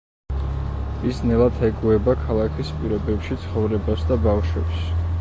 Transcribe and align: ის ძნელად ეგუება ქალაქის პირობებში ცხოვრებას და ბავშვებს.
ის 1.09 1.19
ძნელად 1.25 1.61
ეგუება 1.69 2.17
ქალაქის 2.23 2.73
პირობებში 2.81 3.41
ცხოვრებას 3.47 4.11
და 4.13 4.23
ბავშვებს. 4.29 4.87